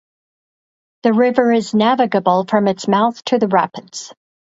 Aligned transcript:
The 1.03 1.13
river 1.13 1.51
is 1.51 1.75
navigable 1.75 2.45
from 2.49 2.67
its 2.67 2.87
mouth 2.87 3.23
to 3.25 3.37
the 3.37 3.47
rapids. 3.47 4.11